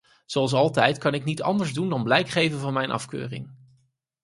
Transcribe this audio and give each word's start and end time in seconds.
Zoals 0.25 0.53
altijd 0.53 0.97
kan 0.97 1.13
ik 1.13 1.23
niet 1.23 1.41
anders 1.41 1.73
doen 1.73 1.89
dan 1.89 2.03
blijk 2.03 2.29
geven 2.29 2.59
van 2.59 2.73
mijn 2.73 2.91
afkeuring. 2.91 3.49